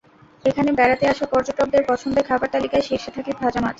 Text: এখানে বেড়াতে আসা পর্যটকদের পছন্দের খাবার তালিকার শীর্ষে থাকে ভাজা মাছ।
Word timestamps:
এখানে 0.45 0.69
বেড়াতে 0.79 1.05
আসা 1.07 1.25
পর্যটকদের 1.31 1.83
পছন্দের 1.89 2.27
খাবার 2.29 2.47
তালিকার 2.53 2.85
শীর্ষে 2.87 3.11
থাকে 3.15 3.31
ভাজা 3.39 3.59
মাছ। 3.59 3.69